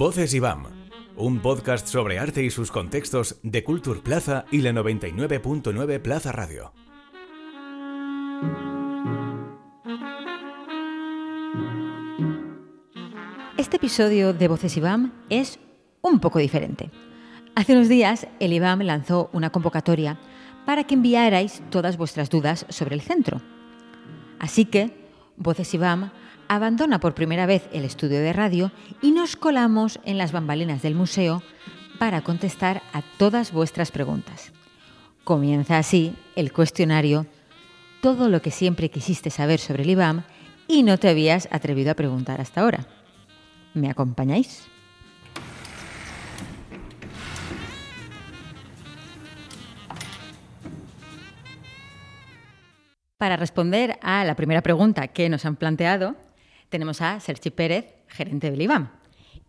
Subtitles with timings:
[0.00, 0.64] Voces IBAM,
[1.16, 6.72] un podcast sobre arte y sus contextos de Culture Plaza y la 99.9 Plaza Radio.
[13.58, 15.58] Este episodio de Voces IBAM es
[16.00, 16.90] un poco diferente.
[17.54, 20.18] Hace unos días el IBAM lanzó una convocatoria
[20.64, 23.42] para que enviarais todas vuestras dudas sobre el centro.
[24.40, 24.98] Así que
[25.36, 26.10] Voces IBAM
[26.48, 30.94] abandona por primera vez el estudio de radio y nos colamos en las bambalinas del
[30.94, 31.42] museo
[31.98, 34.52] para contestar a todas vuestras preguntas.
[35.22, 37.26] Comienza así el cuestionario
[38.02, 40.24] Todo lo que siempre quisiste saber sobre el IBAM
[40.66, 42.86] y no te habías atrevido a preguntar hasta ahora.
[43.74, 44.68] ¿Me acompañáis?
[53.20, 56.16] Para responder a la primera pregunta que nos han planteado,
[56.70, 58.92] tenemos a Sergi Pérez, gerente del IBAM.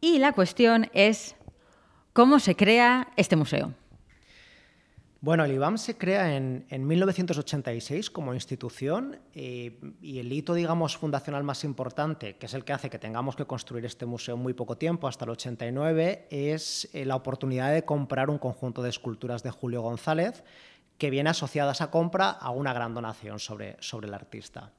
[0.01, 1.37] Y la cuestión es,
[2.11, 3.73] ¿cómo se crea este museo?
[5.21, 11.45] Bueno, el IBAM se crea en, 1986 como institución eh, y el hito, digamos, fundacional
[11.45, 14.77] más importante, que es el que hace que tengamos que construir este museo muy poco
[14.77, 19.51] tiempo, hasta el 89, es eh, la oportunidad de comprar un conjunto de esculturas de
[19.51, 20.43] Julio González
[21.01, 24.69] que viene asociada a esa compra a una gran donación sobre, sobre el artista.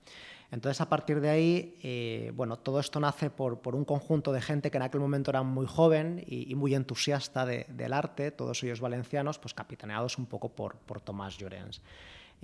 [0.53, 4.71] Entonces, a partir de ahí, eh, bueno, todo esto nace por, un conjunto de gente
[4.71, 9.41] que en aquel momento era muy joven y, muy entusiasta del arte, todos ellos valencianos,
[9.41, 11.83] pues capitaneados un poco por, Tomás Llorens.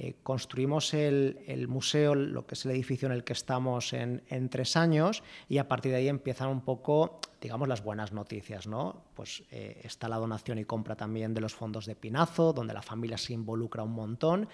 [0.00, 4.76] Eh, construimos el, museo, lo que es el edificio en el que estamos, en, tres
[4.76, 8.68] años y a partir de ahí empiezan un poco, digamos, las buenas noticias.
[8.68, 9.02] ¿no?
[9.14, 12.82] Pues eh, está la donación y compra también de los fondos de Pinazo, donde la
[12.82, 14.48] familia se involucra un montón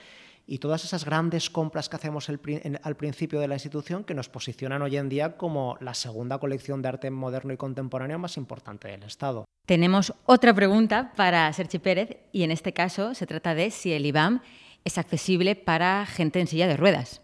[0.46, 4.82] y todas esas grandes compras que hacemos al principio de la institución que nos posicionan
[4.82, 9.02] hoy en día como la segunda colección de arte moderno y contemporáneo más importante del
[9.04, 9.44] Estado.
[9.66, 14.04] Tenemos otra pregunta para Sergi Pérez y en este caso se trata de si el
[14.04, 14.42] IBAM
[14.84, 17.20] es accesible para gente en silla de ruedas.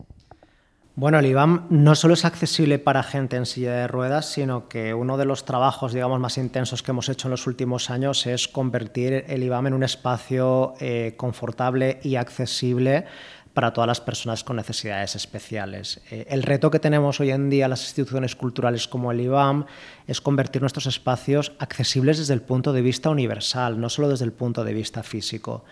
[0.97, 4.93] Bueno, el IBAM no solo es accesible para gente en silla de ruedas, sino que
[4.93, 8.49] uno de los trabajos, digamos, más intensos que hemos hecho en los últimos años es
[8.49, 13.07] convertir el IBAM en un espacio eh, confortable y accesible
[13.55, 16.01] para todas las personas con necesidades especiales.
[16.11, 19.67] Eh, el reto que tenemos hoy en día las instituciones culturales como el IBAM
[20.07, 24.33] es convertir nuestros espacios accesibles desde el punto de vista universal, no solo desde el
[24.33, 25.65] punto de vista físico.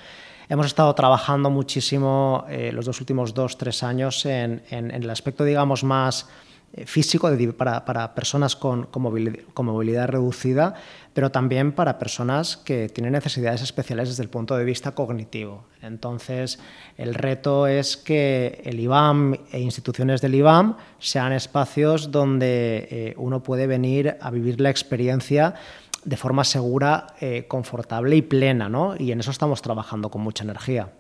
[0.50, 5.84] Hemos estado trabajando muchísimo eh, los dos últimos dos, tres años en, el aspecto, digamos,
[5.84, 6.26] más
[6.72, 10.72] eh, físico para, personas con, movilidad, reducida,
[11.12, 15.66] pero también para personas que tienen necesidades especiales desde el punto de vista cognitivo.
[15.82, 16.58] Entonces,
[16.96, 23.42] el reto es que el IBAM e instituciones del IBAM sean espacios donde eh, uno
[23.42, 25.56] puede venir a vivir la experiencia
[26.04, 28.94] de forma segura, eh, confortable y plena, ¿no?
[28.98, 30.92] Y en eso estamos trabajando con mucha energía.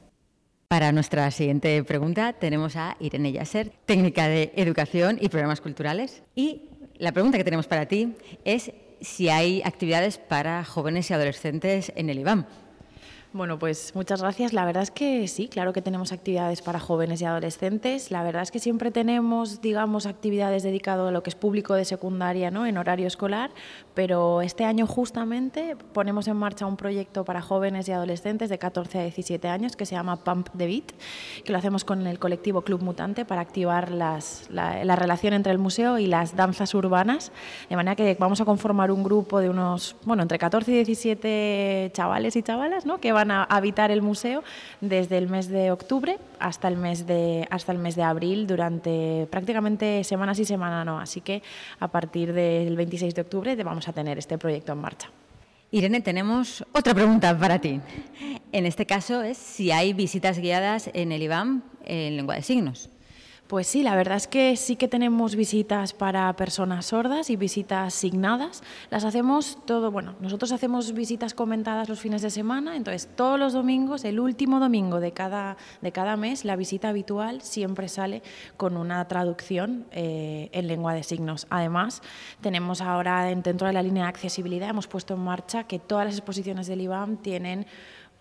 [0.68, 6.22] Para nuestra siguiente pregunta tenemos a Irene Yasser, técnica de educación y programas culturales.
[6.34, 6.62] Y
[6.98, 8.14] la pregunta que tenemos para ti
[8.44, 12.46] es si hay actividades para jóvenes y adolescentes en el IBAM.
[13.34, 14.54] Bueno, pues muchas gracias.
[14.54, 18.10] La verdad es que sí, claro que tenemos actividades para jóvenes y adolescentes.
[18.10, 21.84] La verdad es que siempre tenemos, digamos, actividades dedicadas a lo que es público de
[21.84, 22.64] secundaria, ¿no?
[22.64, 23.50] En horario escolar,
[23.92, 28.98] pero este año justamente ponemos en marcha un proyecto para jóvenes y adolescentes de 14
[28.98, 30.92] a 17 años que se llama Pump the Beat,
[31.44, 35.52] que lo hacemos con el colectivo Club Mutante para activar las, la, la relación entre
[35.52, 37.30] el museo y las danzas urbanas,
[37.68, 41.90] de manera que vamos a conformar un grupo de unos, bueno, entre 14 y 17
[41.92, 42.98] chavales y chavalas, ¿no?
[42.98, 44.44] Que van a habitar el museo
[44.80, 49.26] desde el mes de octubre hasta el mes de, hasta el mes de abril durante
[49.28, 51.00] prácticamente semanas y semanas, no.
[51.00, 51.42] Así que
[51.80, 55.08] a partir del 26 de octubre vamos a tener este proyecto en marcha.
[55.72, 57.80] Irene, tenemos otra pregunta para ti.
[58.52, 62.88] En este caso es si hay visitas guiadas en el IBAM en lengua de signos.
[63.48, 67.94] Pues sí, la verdad es que sí que tenemos visitas para personas sordas y visitas
[67.94, 68.62] signadas.
[68.90, 73.54] Las hacemos todo, bueno, nosotros hacemos visitas comentadas los fines de semana, entonces todos los
[73.54, 78.22] domingos, el último domingo de cada, de cada mes, la visita habitual siempre sale
[78.58, 81.46] con una traducción eh, en lengua de signos.
[81.48, 82.02] Además,
[82.42, 86.16] tenemos ahora dentro de la línea de accesibilidad, hemos puesto en marcha que todas las
[86.16, 87.66] exposiciones del IBAM tienen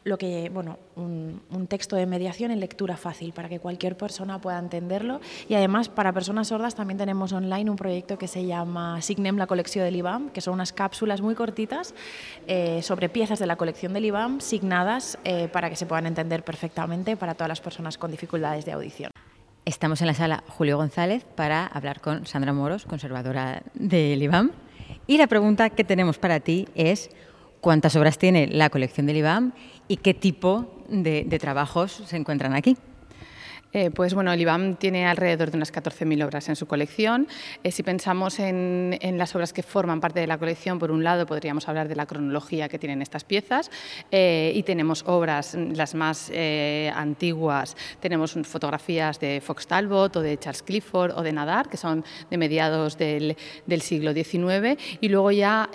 [0.08, 4.58] lo que, bueno, un, texto de mediación en lectura fácil para que cualquier persona pueda
[4.58, 5.20] entenderlo.
[5.50, 9.48] Y además, para personas sordas también tenemos online un proyecto que se llama Signem, la
[9.48, 11.94] colección del IBAM, que son unas cápsulas muy cortitas
[12.48, 16.44] eh, sobre piezas de la colección del IBAM signadas eh, para que se puedan entender
[16.44, 19.12] perfectamente para todas las personas con dificultades de audición.
[19.66, 24.52] Estamos en la sala Julio González para hablar con Sandra Moros, conservadora del IBAM.
[25.06, 27.10] Y la pregunta que tenemos para ti es
[27.62, 29.54] cuántas obras tiene la colección del IBAM
[29.88, 32.78] y qué tipo de, trabajos se encuentran aquí.
[33.78, 37.28] Eh, pues bueno, el IBAM tiene alrededor de unas 14.000 obras en su colección.
[37.64, 41.28] Eh, si pensamos en, las obras que forman parte de la colección, por un lado
[41.28, 43.70] podríamos hablar de la cronología que tienen estas piezas
[44.10, 46.32] eh, y tenemos obras, las más
[46.96, 52.04] antiguas, tenemos fotografías de Fox Talbot o de Charles Clifford o de Nadar, que son
[52.32, 53.36] de mediados del,
[53.82, 55.70] siglo XIX, y luego ya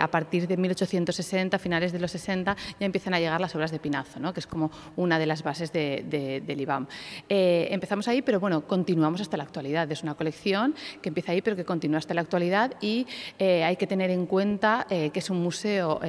[0.00, 3.80] a partir de 1860, finales de los 60, ya empiezan a llegar las obras de
[3.80, 4.32] Pinazo, ¿no?
[4.32, 6.86] que es como una de las bases del IBAM.
[7.70, 9.90] Empezamos ahí, pero bueno, continuamos hasta la actualidad.
[9.90, 13.06] Es una colección que empieza ahí, pero que continúa hasta la actualidad y
[13.38, 16.00] eh, hay que tener en cuenta eh, que es un museo,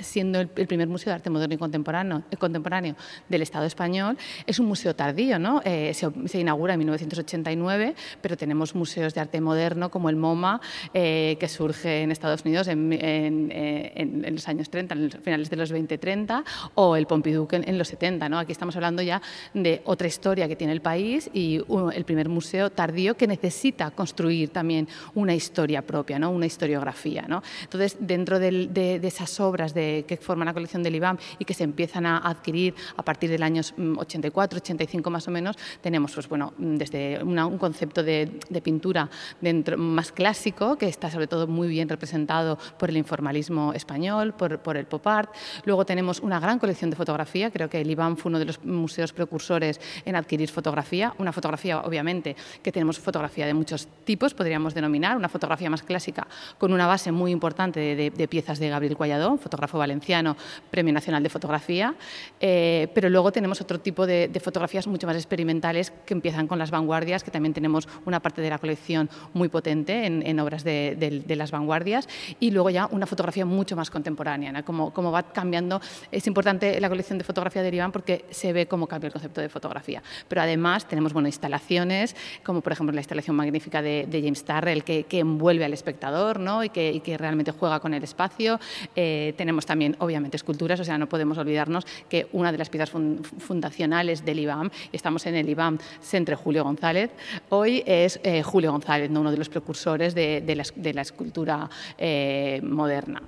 [0.00, 2.96] siendo el, primer museo de arte moderno y contemporáneo, contemporáneo
[3.28, 4.16] del Estado español,
[4.46, 5.62] es un museo tardío, ¿no?
[5.62, 10.60] Se, inaugura en 1989, pero tenemos museos de arte moderno como el MoMA,
[10.92, 16.44] que surge en Estados Unidos en, los años 30, en finales de los 20-30,
[16.74, 18.28] o el Pompidou en, los 70.
[18.28, 18.38] ¿no?
[18.38, 19.22] Aquí estamos hablando ya
[19.54, 21.60] de otra historia que tiene el país y
[21.94, 26.30] el primer museo tardío que necesita construir también una historia propia, ¿no?
[26.30, 27.26] una historiografía.
[27.28, 27.42] ¿no?
[27.62, 31.62] Entonces, dentro de, esas obras de, que forman la colección del IBAM y que se
[31.62, 33.62] empiezan a adquirir a partir del año
[33.98, 39.08] 84, 85 más o menos, tenemos pues, bueno, desde un concepto de, pintura
[39.40, 44.58] dentro, más clásico, que está sobre todo muy bien representado por el informalismo español, por,
[44.58, 45.32] por el pop art.
[45.64, 48.64] Luego tenemos una gran colección de fotografía, creo que el IBAM fue uno de los
[48.64, 51.14] museos precursores en adquirir fotografía.
[51.18, 56.26] Una fotografía, obviamente, que tenemos fotografía de muchos tipos, podríamos denominar, una fotografía más clásica
[56.58, 60.36] con una base muy importante de, piezas de Gabriel Cualladó, fotógrafo valenciano,
[60.70, 61.94] Premio Nacional de Fotografía,
[62.40, 66.70] eh, pero luego tenemos otro tipo de, fotografías mucho más experimentales que empiezan con las
[66.70, 71.50] vanguardias, que también tenemos una parte de la colección muy potente en, obras de, las
[71.50, 72.08] vanguardias,
[72.40, 75.80] y luego ya una fotografía mucho más contemporánea, como, como va cambiando.
[76.10, 79.40] Es importante la colección de fotografía de Iván porque se ve cómo cambia el concepto
[79.40, 80.02] de fotografía.
[80.28, 85.06] Pero además tenemos bueno, instalaciones, como por ejemplo la instalación magnífica de, James Tarrell, que,
[85.10, 86.64] envuelve al espectador ¿no?
[86.64, 88.60] y, que, realmente juega con el espacio.
[88.94, 92.90] Eh, tenemos también, obviamente, esculturas, o sea, no podemos olvidarnos que una de las piezas
[92.90, 97.10] fundacionales del IBAM, estamos en el IBAM Centre Julio González,
[97.48, 99.20] hoy es eh, Julio González, ¿no?
[99.20, 101.68] uno de los precursores de, de, la, de la, escultura
[101.98, 103.22] eh, moderna.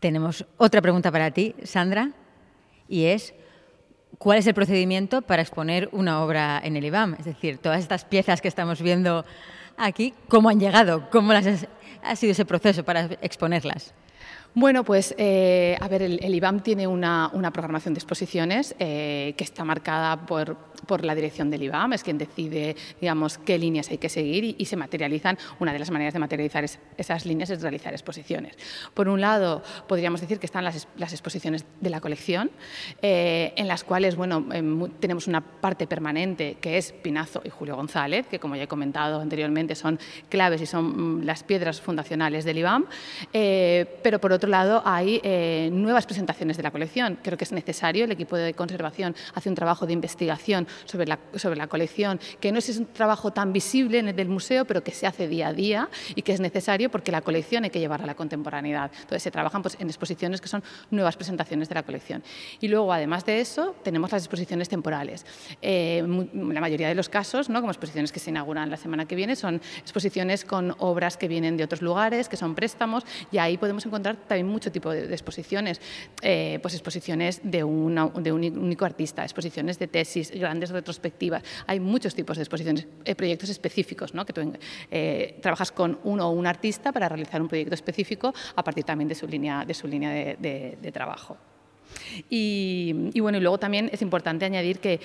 [0.00, 2.10] Tenemos otra pregunta para ti, Sandra,
[2.88, 3.34] y es,
[4.18, 7.14] ¿Cuál es el procedimiento para exponer una obra en el IBAM?
[7.18, 9.24] Es decir, todas estas piezas que estamos viendo
[9.76, 11.10] aquí, ¿cómo han llegado?
[11.10, 13.94] ¿Cómo ha sido ese proceso para exponerlas?
[14.58, 19.66] Bueno, pues eh, a ver, el, IBAM tiene una, programación de exposiciones eh, que está
[19.66, 20.56] marcada por,
[20.86, 24.64] por, la dirección del IBAM, es quien decide, digamos, qué líneas hay que seguir y,
[24.64, 25.36] se materializan.
[25.60, 26.64] Una de las maneras de materializar
[26.96, 28.56] esas líneas es realizar exposiciones.
[28.94, 32.50] Por un lado, podríamos decir que están las, exposiciones de la colección,
[33.02, 34.42] eh, en las cuales, bueno,
[35.00, 39.20] tenemos una parte permanente que es Pinazo y Julio González, que como ya he comentado
[39.20, 39.98] anteriormente son
[40.30, 42.86] claves y son mm, las piedras fundacionales del IBAM,
[43.30, 47.18] pero por otro lado, hay eh, nuevas presentaciones de la colección.
[47.22, 51.18] Creo que es necesario, el equipo de conservación hace un trabajo de investigación sobre la,
[51.34, 54.82] sobre la colección, que no es un trabajo tan visible en el del museo, pero
[54.82, 57.80] que se hace día a día y que es necesario porque la colección hay que
[57.80, 58.90] llevarla a la contemporaneidad.
[58.94, 62.22] Entonces, se trabajan pues, en exposiciones que son nuevas presentaciones de la colección.
[62.60, 65.26] Y luego, además de eso, tenemos las exposiciones temporales.
[65.62, 66.02] Eh,
[66.34, 67.60] la mayoría de los casos, ¿no?
[67.60, 71.56] como exposiciones que se inauguran la semana que viene, son exposiciones con obras que vienen
[71.56, 75.80] de otros lugares, que son préstamos, y ahí podemos encontrar hay mucho tipo de, exposiciones,
[76.22, 81.42] eh, pues exposiciones de, un único artista, exposiciones de tesis, grandes retrospectivas.
[81.66, 84.24] Hay muchos tipos de exposiciones, eh, proyectos específicos, ¿no?
[84.24, 84.52] que tú
[84.90, 89.08] eh, trabajas con uno o un artista para realizar un proyecto específico a partir también
[89.08, 91.36] de, su línea de trabajo.
[92.30, 95.00] Y, bueno, y luego también es importante añadir que,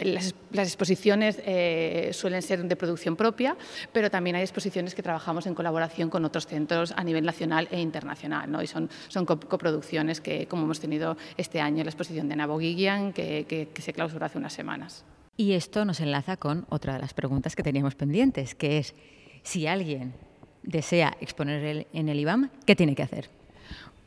[0.00, 3.56] las, exposiciones eh, suelen ser de producción propia,
[3.92, 7.80] pero también hay exposiciones que trabajamos en colaboración con otros centros a nivel nacional e
[7.80, 8.62] internacional, ¿no?
[8.62, 8.88] y son,
[9.26, 14.26] coproducciones que, como hemos tenido este año, la exposición de Nabo que, que se clausuró
[14.26, 15.04] hace unas semanas.
[15.36, 18.94] Y esto nos enlaza con otra de las preguntas que teníamos pendientes, que es
[19.42, 20.14] si alguien
[20.62, 23.41] desea exponer en el IBAM, ¿qué tiene que hacer?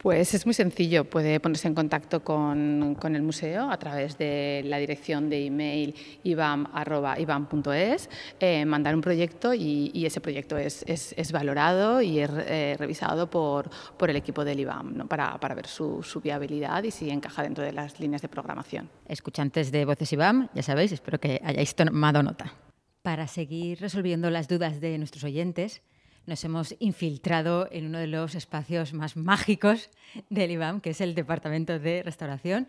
[0.05, 4.77] Pues es muy sencillo, puede ponerse en contacto con, el museo a través de la
[4.77, 8.09] dirección de email ibam.es,
[8.39, 14.11] eh, mandar un proyecto y, ese proyecto es, valorado y es eh, revisado por, por,
[14.11, 17.99] el equipo del IBAM para, ver su, su, viabilidad y si encaja dentro de las
[17.99, 18.87] líneas de programación.
[19.07, 22.53] Escuchantes de Voces IBAM, ya sabéis, espero que hayáis tomado nota.
[23.01, 25.81] Para seguir resolviendo las dudas de nuestros oyentes,
[26.25, 29.89] nos hemos infiltrado en uno de los espacios más mágicos
[30.29, 32.67] del IBAM, que es el Departamento de Restauración,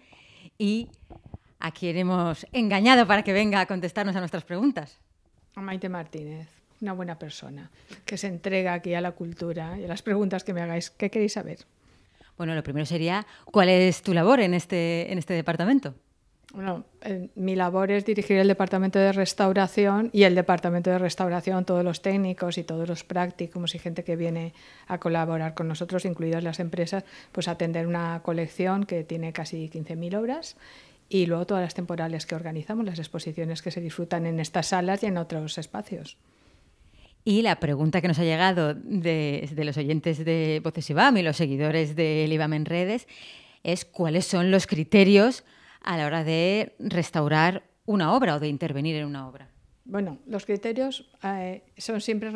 [0.58, 0.88] y
[1.58, 4.98] a quien hemos engañado para que venga a contestarnos a nuestras preguntas.
[5.54, 6.48] A Maite Martínez,
[6.80, 7.70] una buena persona,
[8.04, 10.90] que se entrega aquí a la cultura y a las preguntas que me hagáis.
[10.90, 11.60] ¿Qué queréis saber?
[12.36, 15.94] Bueno, lo primero sería, ¿cuál es tu labor en este, en este departamento?
[16.56, 16.86] Bueno,
[17.34, 22.00] mi labor es dirigir el departamento de restauración y el departamento de restauración, todos los
[22.00, 24.54] técnicos y todos los prácticos y gente que viene
[24.86, 30.18] a colaborar con nosotros, incluidas las empresas, pues atender una colección que tiene casi 15.000
[30.18, 30.56] obras
[31.10, 35.02] y luego todas las temporales que organizamos, las exposiciones que se disfrutan en estas salas
[35.02, 36.16] y en otros espacios.
[37.22, 41.36] Y la pregunta que nos ha llegado de, los oyentes de Voces IBAM y los
[41.36, 43.08] seguidores del IBAM en redes
[43.62, 45.44] es cuáles son los criterios
[45.87, 49.49] a la hora de restaurar una obra o de intervenir en una obra?
[49.88, 52.33] Bueno, los criterios eh, son siempre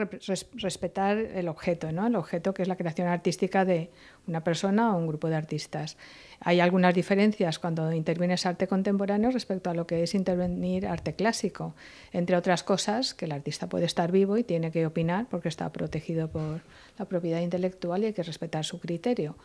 [0.54, 2.06] respetar el objeto, ¿no?
[2.06, 3.90] el objeto que es la creación artística de
[4.28, 5.96] una persona o un grupo de artistas.
[6.38, 11.74] Hay algunas diferencias cuando intervienes arte contemporáneo respecto a lo que es intervenir arte clásico.
[12.12, 15.72] Entre otras cosas, que el artista puede estar vivo y tiene que opinar porque está
[15.72, 16.60] protegido por
[17.00, 19.36] la propiedad intelectual y hay que respetar su criterio.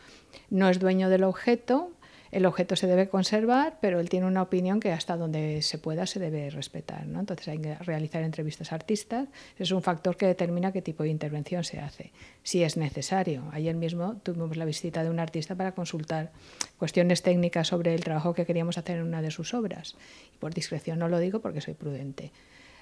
[0.52, 1.90] No es dueño del objeto,
[2.36, 6.06] el objeto se debe conservar, pero él tiene una opinión que hasta donde se pueda
[6.06, 7.08] se debe respetar.
[7.08, 7.22] ¿no?
[7.22, 11.10] Entonces hay que realizar entrevistas a artistas, es un factor que determina qué tipo de
[11.10, 12.12] intervención se hace,
[12.44, 13.46] si es necesario.
[13.54, 16.34] Ayer mismo tuvimos la visita de un artista para consultar
[16.78, 19.96] cuestiones técnicas sobre el trabajo que queríamos hacer en una de sus obras.
[20.34, 22.34] Y por discreción no lo digo porque soy prudente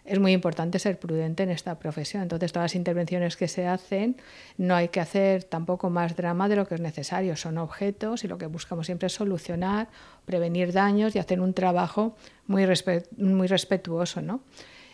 [0.06, 2.24] es muy importante ser prudente en esta profesión.
[2.24, 4.18] Entonces, todas las intervenciones que se hacen
[4.58, 7.36] no hay que hacer tampoco más drama de lo que es necesario.
[7.36, 9.88] Son objetos y lo que buscamos siempre es solucionar,
[10.26, 12.16] prevenir daños y hacer un trabajo
[12.48, 14.22] muy, respetuoso.
[14.22, 14.42] ¿no?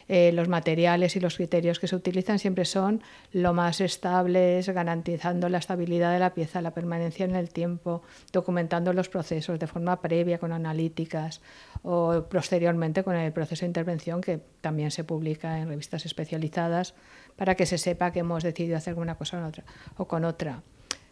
[0.10, 5.50] Eh, los materiales y los criterios que se utilizan siempre son lo más estables, garantizando
[5.50, 8.02] la estabilidad de la pieza, la permanencia en el tiempo,
[8.34, 11.42] documentando los procesos de forma previa con analíticas
[11.84, 16.96] o posteriormente con el proceso de intervención que también se publica en revistas especializadas
[17.36, 19.64] para que se sepa que hemos decidido hacer una cosa otra,
[19.96, 20.64] o con otra.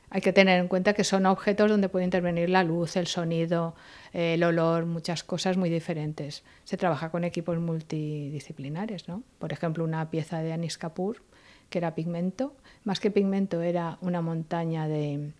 [0.10, 3.76] Hay que tener en cuenta que son objetos donde puede intervenir la luz, el sonido,
[4.14, 6.44] el olor, muchas cosas muy diferentes.
[6.64, 9.24] Se trabaja con equipos multidisciplinares, ¿no?
[9.38, 11.24] Por ejemplo, una pieza de Anis Kapoor,
[11.70, 15.34] que era pigmento, más que pigmento era una montaña de,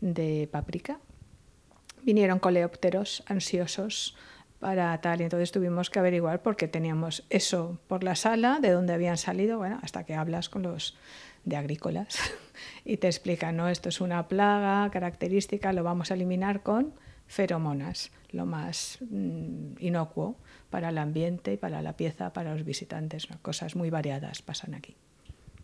[0.00, 0.98] de páprica.
[2.02, 4.16] Vinieron coleópteros ansiosos
[4.60, 8.70] para tal, y entonces tuvimos que averiguar por qué teníamos eso por la sala, de
[8.70, 10.96] dónde habían salido, bueno, hasta que hablas con los
[11.46, 12.18] de agrícolas
[12.84, 16.92] y te explican, no, esto es una plaga característica, lo vamos a eliminar con
[17.26, 20.36] feromonas, lo más mm, inocuo
[20.68, 23.26] para el ambiente y para la pieza, para los visitantes.
[23.42, 24.96] Cosas muy variadas pasan aquí.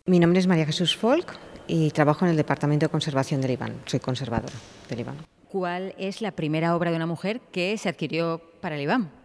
[0.05, 1.37] Mi nombre es María Jesús Folk
[1.67, 3.75] y trabajo en el Departamento de Conservación del IBAN.
[3.85, 4.55] Soy conservadora
[4.89, 5.17] del IBAN.
[5.47, 9.22] ¿Cuál es la primera obra de una mujer que se adquirió para el IBAN?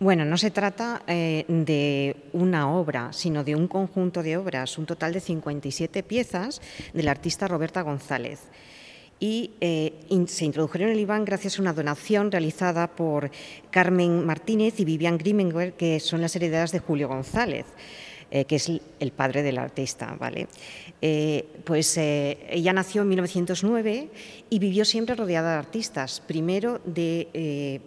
[0.00, 4.86] Bueno, no se trata eh, de una obra, sino de un conjunto de obras, un
[4.86, 6.62] total de 57 piezas
[6.92, 8.42] del artista Roberta González.
[9.18, 9.94] Y eh,
[10.28, 13.32] se introdujeron en el IBAN gracias a una donación realizada por
[13.72, 17.66] Carmen Martínez y Vivian Grimenwer, que son las heredadas de Julio González.
[18.30, 20.14] Eh, que es el padre del artista.
[20.20, 20.48] ¿vale?
[21.64, 24.10] pues ella nació en 1909
[24.50, 27.80] y vivió siempre rodeada de artistas, primero de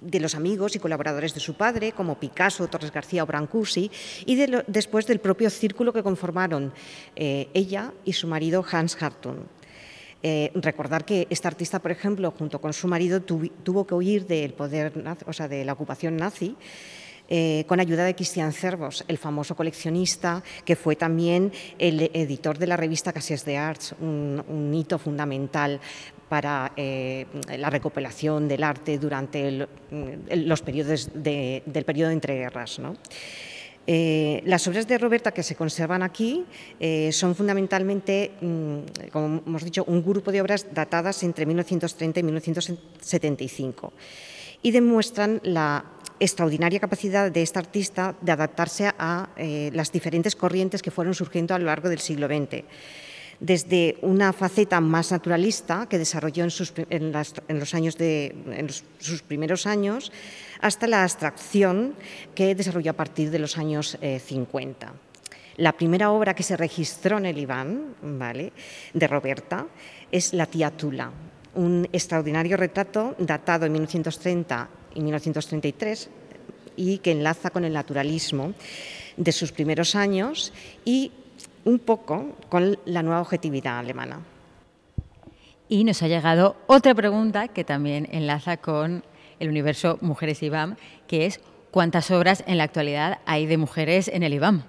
[0.00, 3.90] de los amigos y colaboradores de su padre, como Picasso, Torres García o Brancusi,
[4.26, 4.36] y
[4.66, 6.72] después del propio círculo que conformaron
[7.16, 9.38] eh, ella y su marido Hans Hartung.
[10.22, 14.52] Eh, recordar que esta artista, por ejemplo, junto con su marido, tuvo que huir del
[14.52, 14.92] poder,
[15.26, 16.56] o sea, de la ocupación nazi.
[17.28, 22.66] Eh, con ayuda de Christian Cervos, el famoso coleccionista que fue también el editor de
[22.66, 25.80] la revista Casies de Arts, un hito fundamental
[26.28, 29.66] para eh, la recopilación del arte durante
[30.30, 32.78] los periodos del periodo de entreguerras.
[32.78, 32.96] ¿no?
[33.86, 36.44] Eh, las obras de Roberta que se conservan aquí
[36.78, 42.22] eh, son fundamentalmente, mm, como hemos dicho, un grupo de obras datadas entre 1930 y
[42.22, 43.92] 1975
[44.62, 45.84] y demuestran la
[46.20, 49.28] extraordinaria capacidad de esta artista de adaptarse a
[49.72, 52.64] las diferentes corrientes que fueron surgiendo a lo largo del siglo XX
[53.40, 60.12] desde una faceta más naturalista que desarrolló en sus, los primeros años,
[60.60, 61.94] hasta la abstracción
[62.34, 64.86] que desarrolló a partir de los años 50.
[64.86, 64.90] Eh,
[65.58, 68.52] la primera obra que se registró en el Iván, ¿vale?
[68.92, 69.66] de Roberta,
[70.10, 71.10] es La tía Tula,
[71.54, 76.10] un extraordinario retrato datado en 1930 y 1933
[76.76, 78.54] y que enlaza con el naturalismo
[79.16, 80.52] de sus primeros años
[80.84, 81.12] y
[81.64, 84.20] un poco con la nueva objetividad alemana.
[85.68, 89.04] Y nos ha llegado otra pregunta que también enlaza con
[89.38, 90.76] el universo Mujeres IBAM,
[91.06, 91.40] que es
[91.70, 94.64] ¿cuántas obras en la actualidad hay de mujeres en el IBAM?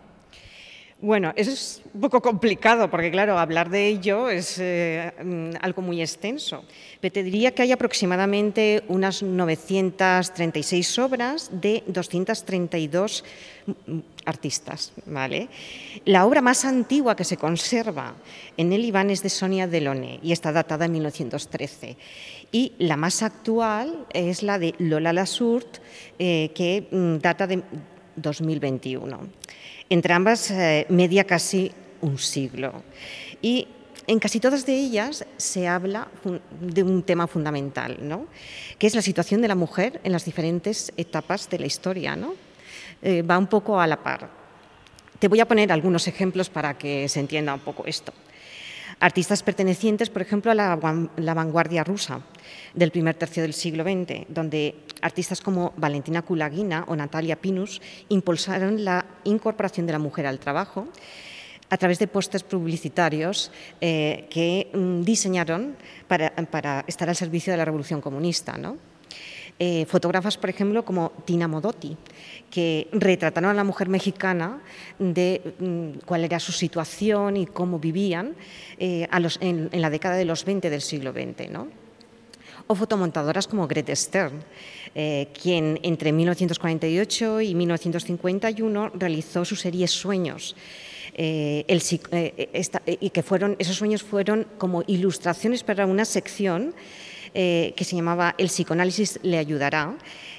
[1.01, 5.81] Bueno, eso es un poco complicado porque, claro, hablar de ello es eh, mm, algo
[5.81, 6.65] muy extenso.
[6.99, 13.23] Pero te diría que hay aproximadamente unas 936 obras de 232
[13.65, 14.91] mm, artistas.
[15.05, 15.47] ¿vale?
[16.03, 18.15] La obra más antigua que se conserva
[18.57, 21.95] en el Iván es de Sonia Delone y está datada en 1913.
[22.51, 25.77] Y la más actual es la de Lola Lasurt,
[26.17, 27.63] eh, que mm, data de
[28.21, 29.19] 2021.
[29.89, 31.71] Entre ambas eh, media casi
[32.01, 32.83] un siglo.
[33.41, 33.67] Y
[34.07, 36.07] en casi todas de ellas se habla
[36.61, 38.25] de un tema fundamental, ¿no?
[38.77, 42.15] que es la situación de la mujer en las diferentes etapas de la historia.
[42.15, 42.33] ¿no?
[43.01, 44.29] Eh, va un poco a la par.
[45.19, 48.13] Te voy a poner algunos ejemplos para que se entienda un poco esto.
[49.01, 52.19] Artistas pertenecientes, por ejemplo, a la, vanguardia rusa
[52.73, 58.83] del primer tercio del siglo XX, donde artistas como Valentina Kulagina o Natalia Pinus impulsaron
[58.83, 60.87] la incorporación de la mujer al trabajo
[61.69, 65.77] a través de postes publicitarios eh, que mm, diseñaron
[66.07, 68.57] para, para, estar al servicio de la revolución comunista.
[68.57, 68.88] ¿no?
[69.61, 71.97] Eh, fotógrafas, por ejemplo, como Tina Modotti,
[72.49, 74.61] que retrataron a la mujer mexicana
[74.97, 78.35] de mm, cuál era su situación y cómo vivían
[78.79, 79.05] eh,
[79.41, 81.49] en, la década de los 20 del siglo XX.
[82.67, 84.41] O fotomontadoras como Greta Stern,
[84.95, 90.55] eh, quien entre 1948 y 1951 realizó su serie Sueños.
[91.17, 91.65] y
[93.09, 96.73] que fueron, esos sueños fueron como ilustraciones para una sección
[97.33, 99.95] eh, que se llamaba El psicoanálisis le ayudará,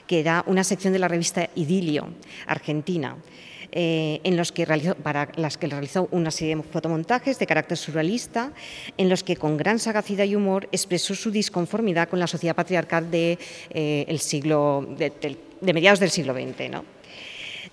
[0.07, 2.09] que era una sección de la revista Idilio,
[2.47, 3.17] argentina.
[3.73, 7.79] Eh, en los que realizó, para las que realizó una serie de fotomontajes de carácter
[7.79, 8.53] surrealista,
[8.97, 13.13] en los que con gran sagacidad y humor expresó su disconformidad con la sociedad patriarcal
[13.13, 13.39] de,
[13.71, 16.69] eh, siglo, de, mediados del siglo XX.
[16.69, 16.85] ¿no?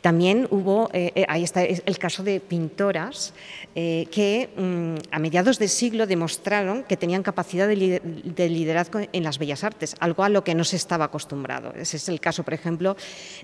[0.07, 3.33] También hubo, eh, eh, ahí está el caso de pintoras
[3.75, 9.37] eh, que mm, a mediados del siglo demostraron que tenían capacidad de, liderazgo en las
[9.37, 11.73] bellas artes, algo a lo que no se estaba acostumbrado.
[11.73, 12.95] Ese es el caso, por ejemplo,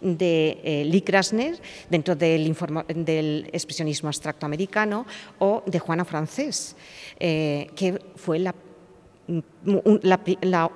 [0.01, 2.55] de Lee Krasner, dentro del,
[2.95, 5.05] del, expresionismo abstracto americano,
[5.39, 6.77] o de Juana Francés,
[7.19, 8.55] que fue la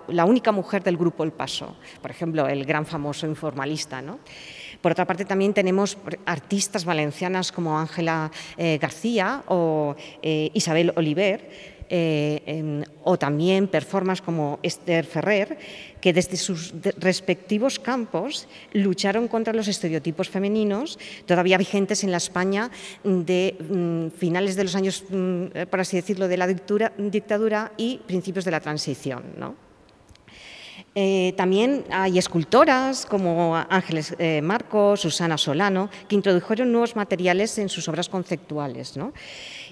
[0.08, 4.02] la, única mujer del grupo El Paso, por ejemplo, el gran famoso informalista.
[4.02, 4.20] ¿no?
[4.82, 11.78] Por otra parte, también tenemos artistas valencianas como Ángela eh, García o eh, Isabel Oliver,
[11.90, 15.58] eh, o también performances como Esther Ferrer,
[16.02, 22.72] que desde sus respectivos campos lucharon contra los estereotipos femeninos todavía vigentes en la España
[23.04, 28.44] de mm, finales de los años, mm, por así decirlo, de la dictadura y principios
[28.44, 29.24] de la transición.
[29.38, 29.67] ¿no?
[31.00, 37.70] Eh, también hay escultoras como Ángeles eh, Marcos, Susana Solano, que introdujeron nuevos materiales en
[37.70, 38.96] sus obras conceptuales.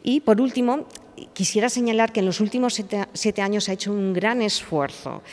[0.04, 0.86] Y por último,
[1.34, 2.80] quisiera señalar que en los últimos
[3.14, 5.24] siete, años se ha hecho un gran esfuerzo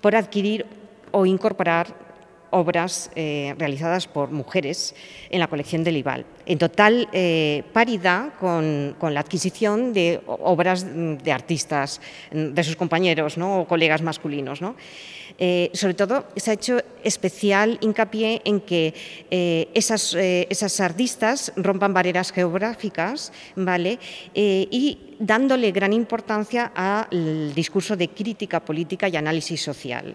[0.00, 0.64] por adquirir
[1.10, 2.11] o incorporar
[2.52, 4.94] obras eh, realizadas por mujeres
[5.30, 6.24] en la colección del IBAL.
[6.46, 7.08] En total
[7.72, 14.60] paridad con, la adquisición de obras de artistas, de sus compañeros o colegas masculinos.
[15.38, 18.94] Eh, sobre todo se ha hecho especial hincapié en que
[19.30, 23.98] eh, esas, eh, esas, artistas rompan barreras geográficas ¿vale?
[24.34, 30.14] y dándole gran importancia al discurso de crítica política y análisis social.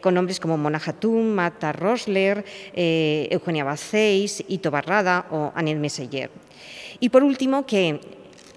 [0.00, 6.30] Con nombres como Mona Hatoum, Marta Rosler, Eugenia Bacéis, Ito Barrada o Anel Meseller.
[7.00, 8.00] Y por último, que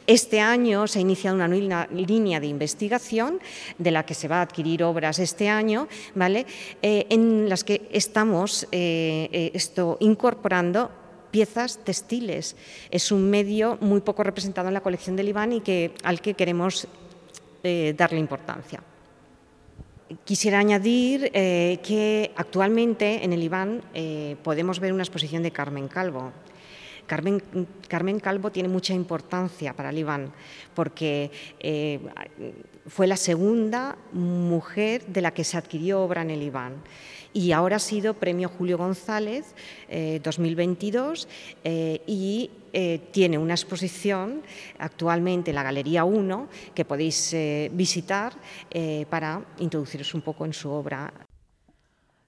[0.07, 3.39] este año se ha iniciado una línea de investigación
[3.79, 6.45] de la que se va a adquirir obras este año, ¿vale?
[6.81, 10.91] Eh, en las que estamos eh, eh, esto, incorporando
[11.31, 12.55] piezas textiles.
[12.91, 16.33] Es un medio muy poco representado en la colección del IBAN y que, al que
[16.35, 16.87] queremos
[17.97, 18.79] darle importancia.
[20.23, 23.81] Quisiera añadir que actualmente en el IBAN
[24.43, 26.31] podemos ver una exposición de Carmen Calvo,
[27.05, 27.41] Carmen,
[27.87, 30.31] Carmen Calvo tiene mucha importancia para el IBAN
[30.73, 31.99] porque eh,
[32.87, 36.73] fue la segunda mujer de la que se adquirió obra en el IBAN
[37.35, 39.53] y ahora ha sido Premio Julio González
[40.23, 41.27] 2022
[41.63, 44.41] eh, y eh, tiene una exposición
[44.79, 48.33] actualmente en la Galería 1 que podéis eh, visitar
[48.69, 51.13] eh, para introduciros un poco en su obra.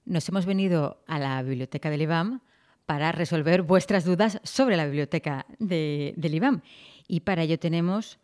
[0.06, 2.40] Nos hemos venido a la biblioteca del IBAM
[2.86, 6.62] para resolver vuestras dudas sobre la biblioteca de, del IBAM.
[7.08, 8.18] Y para ello tenemos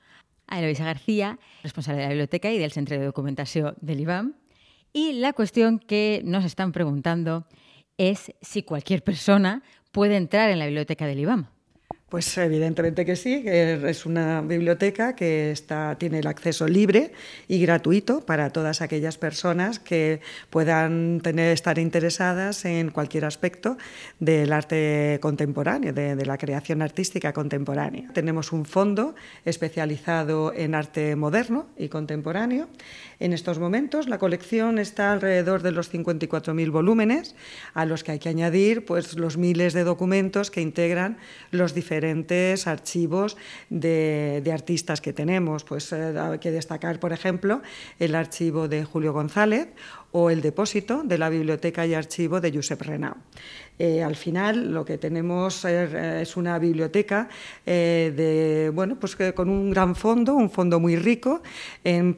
[0.46, 4.34] a Eloisa García, responsable de la biblioteca y del Centro de Documentación del IBAM.
[4.96, 7.46] Y la cuestión que nos están preguntando
[7.98, 11.48] es si cualquier persona puede entrar en la biblioteca del IBAM.
[12.14, 17.10] Pues evidentemente que sí, es una biblioteca que está, tiene el acceso libre
[17.48, 23.76] y gratuito para todas aquellas personas que puedan tener, estar interesadas en cualquier aspecto
[24.20, 28.08] del arte contemporáneo, de, de la creación artística contemporánea.
[28.12, 32.68] Tenemos un fondo especializado en arte moderno y contemporáneo.
[33.18, 37.34] En estos momentos la colección está alrededor de los 54.000 volúmenes,
[37.72, 41.18] a los que hay que añadir pues, los miles de documentos que integran
[41.50, 43.36] los diferentes diferentes archivos
[43.70, 45.64] de, artistas que tenemos.
[45.64, 47.62] Pues eh, hay que destacar, por ejemplo,
[47.98, 49.68] el archivo de Julio González
[50.16, 53.16] o el depósito de la Biblioteca y Archivo de Josep Renau.
[53.80, 57.28] Eh, al final lo que tenemos eh, es una biblioteca
[57.66, 61.42] eh, de, bueno, pues que con un gran fondo, un fondo muy rico
[61.82, 62.14] en,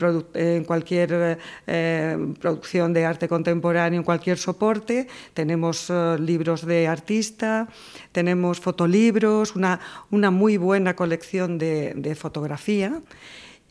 [0.67, 1.39] cualquier
[2.39, 5.09] producción de arte contemporáneo, en cualquier soporte.
[5.33, 7.67] Tenemos libros de artista,
[8.13, 9.81] tenemos fotolibros, una,
[10.11, 13.01] una muy buena colección de, de fotografía.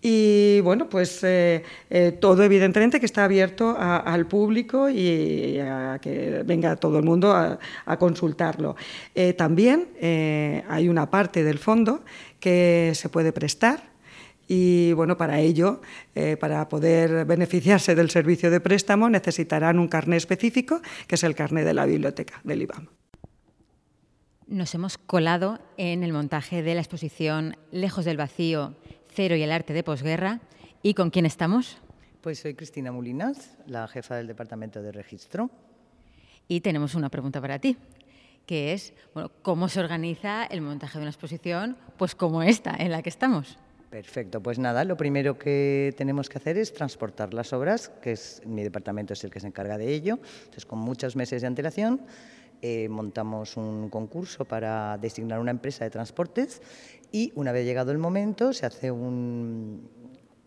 [0.07, 6.43] Y bueno, pues eh, eh, todo evidentemente que está abierto al público y a que
[6.45, 7.57] venga todo el mundo a,
[7.97, 8.75] consultarlo.
[9.15, 9.87] Eh, también
[10.69, 12.03] hay una parte del fondo
[12.39, 13.81] que se puede prestar
[14.47, 15.81] y bueno, para ello,
[16.39, 21.63] para poder beneficiarse del servicio de préstamo, necesitarán un carné específico, que es el carné
[21.63, 22.89] de la biblioteca del IBAM.
[24.45, 28.75] Nos hemos colado en el montaje de la exposición Lejos del Vacío,
[29.15, 30.41] Cero y el arte de posguerra.
[30.83, 31.77] ¿Y con quién estamos?
[32.19, 35.49] Pues soy Cristina Mulinas, la jefa del Departamento de Registro.
[36.49, 37.77] Y tenemos una pregunta para ti,
[38.45, 42.91] que es, bueno, ¿cómo se organiza el montaje de una exposición pues como esta en
[42.91, 43.57] la que estamos?
[43.89, 48.41] Perfecto, pues nada, lo primero que tenemos que hacer es transportar las obras, que es
[48.45, 50.19] mi departamento es el que se encarga de ello.
[50.39, 52.01] Entonces, con muchos meses de antelación,
[52.61, 56.61] eh, montamos un concurso para designar una empresa de transportes
[57.11, 59.89] y una vez llegado el momento se hace un,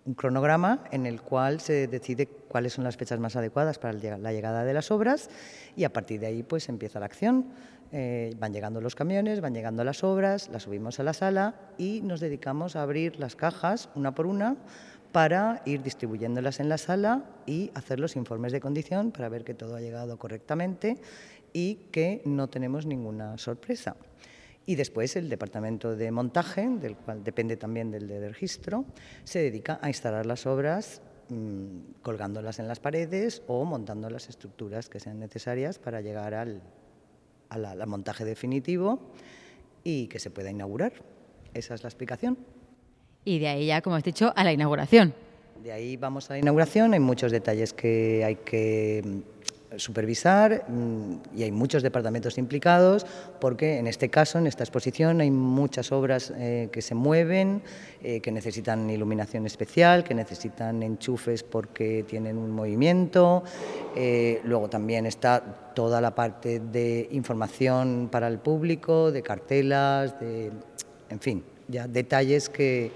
[0.09, 4.33] un cronograma en el cual se decide cuáles son las fechas más adecuadas para la
[4.33, 5.29] llegada de las obras
[5.77, 7.47] y a partir de ahí pues empieza la acción.
[7.93, 12.01] Eh, van llegando los camiones, van llegando las obras, las subimos a la sala y
[12.03, 14.57] nos dedicamos a abrir las cajas una por una
[15.13, 19.55] para ir distribuyéndolas en la sala y hacer los informes de condición para ver que
[19.55, 20.99] todo ha llegado correctamente
[21.53, 23.97] y que no tenemos ninguna sorpresa.
[24.67, 28.85] Y después el departamento de montaje, del cual depende también del de registro,
[29.25, 34.91] se dedica a instalar las obras mmm, colgándolas en las paredes o montando las estructuras
[34.91, 36.61] que sean necesarias para llegar al,
[37.49, 39.01] al, al montaje definitivo
[39.85, 40.93] y que se pueda inaugurar.
[41.55, 42.37] Esa es la explicación.
[43.25, 45.15] Y de ahí ya, como has dicho, a la inauguración.
[45.63, 49.23] De ahí vamos a la inauguración, hay muchos detalles que hay que
[49.77, 53.07] supervisar mm, y hay muchos departamentos implicados
[53.41, 57.63] porque en este caso, en esta exposición, hay muchas obras eh, que se mueven,
[58.03, 63.43] eh, que necesitan iluminación especial, que necesitan enchufes porque tienen un movimiento.
[63.95, 65.41] Eh, luego también está
[65.75, 70.51] toda la parte de información para el público, de cartelas, de,
[71.11, 72.91] en fin, ya detalles que,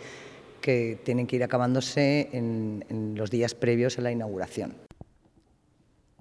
[0.60, 4.74] que tienen que ir acabándose en, en los días previos a la inauguración.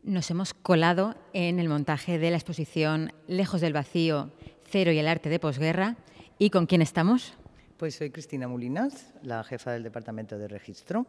[0.03, 4.31] Nos hemos colado en el montaje de la exposición Lejos del Vacío,
[4.63, 5.95] Cero y el arte de posguerra.
[6.39, 7.35] ¿Y con quién estamos?
[7.77, 11.05] Pues soy Cristina Mulinas, la jefa del Departamento de Registro.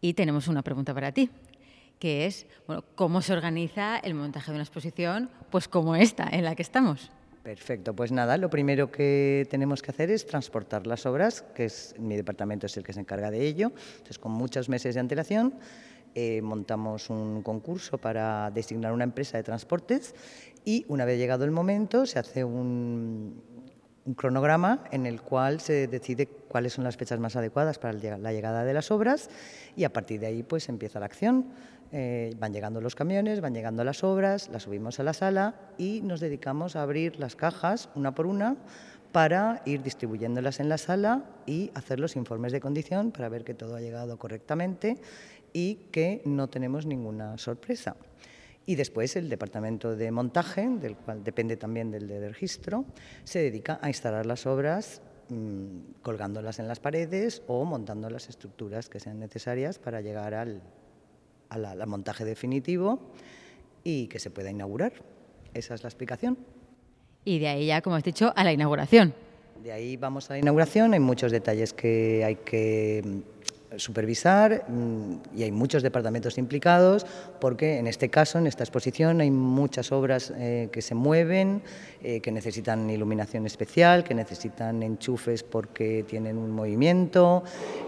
[0.00, 1.28] Y tenemos una pregunta para ti,
[1.98, 6.44] que es, bueno, ¿cómo se organiza el montaje de una exposición pues como esta en
[6.44, 7.10] la que estamos?
[7.42, 11.96] Perfecto, pues nada, lo primero que tenemos que hacer es transportar las obras, que es
[11.98, 13.72] mi departamento es el que se encarga de ello.
[13.92, 15.54] Entonces, con muchos meses de antelación,
[16.14, 20.14] eh, montamos un concurso para designar una empresa de transportes
[20.64, 23.42] y una vez llegado el momento se hace un,
[24.08, 28.32] un cronograma en el cual se decide cuáles son las fechas más adecuadas para la
[28.32, 29.28] llegada de las obras
[29.76, 31.52] y a partir de ahí pues empieza la acción.
[31.92, 36.00] eh, van llegando los camiones, van llegando las obras, las subimos a la sala y
[36.02, 38.56] nos dedicamos a abrir las cajas una por una
[39.12, 43.54] para ir distribuyéndolas en la sala y hacer los informes de condición para ver que
[43.54, 44.98] todo ha llegado correctamente
[45.52, 47.96] y que no tenemos ninguna sorpresa.
[48.66, 52.84] Y después el departamento de montaje, del cual depende también del de registro,
[53.24, 58.90] se dedica a instalar las obras mm, colgándolas en las paredes o montando las estructuras
[58.90, 60.60] que sean necesarias para llegar al,
[61.48, 63.00] al montaje definitivo
[63.84, 64.92] y que se pueda inaugurar.
[65.54, 66.36] Esa es la explicación.
[67.24, 69.14] Y de ahí ya, como has dicho, a la inauguración.
[69.62, 73.22] De ahí vamos a la inauguración, hay muchos detalles que hay que
[73.76, 77.06] supervisar mm, y hay muchos departamentos implicados
[77.40, 81.62] porque en este caso, en esta exposición, hay muchas obras eh, que se mueven,
[82.02, 87.42] eh, que necesitan iluminación especial, que necesitan enchufes porque tienen un movimiento.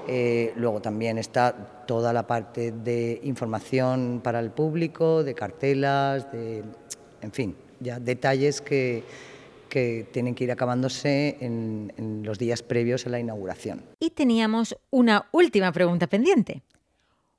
[0.06, 1.52] Eh, luego también está
[1.86, 6.62] toda la parte de información para el público, de cartelas, de,
[7.22, 9.02] en fin, ya detalles que,
[9.70, 13.86] que tienen que ir acabándose en, los días previos a la inauguración.
[13.98, 16.62] Y teníamos una última pregunta pendiente.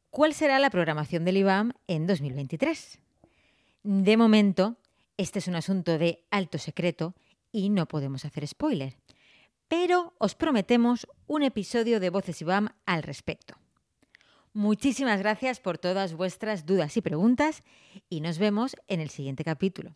[0.10, 2.98] ¿Cuál será la programación del IBAM en 2023?
[3.84, 4.78] De momento,
[5.17, 7.13] este es un asunto de alto secreto
[7.52, 8.98] y no podemos hacer spoiler.
[9.67, 13.56] Pero os prometemos un episodio de Voces IBAM al respecto.
[14.54, 17.63] Muchísimas gracias por todas vuestras dudas y preguntas
[18.10, 19.96] y nos vemos en el siguiente capítulo.